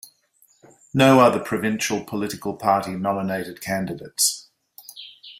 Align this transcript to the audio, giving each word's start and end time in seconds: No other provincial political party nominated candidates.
No 0.95 1.19
other 1.19 1.39
provincial 1.39 2.03
political 2.03 2.55
party 2.55 2.95
nominated 2.95 3.61
candidates. 3.61 4.49